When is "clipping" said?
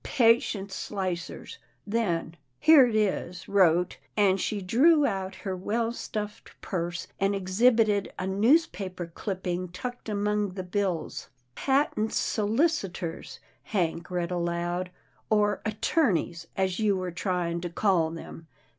9.05-9.67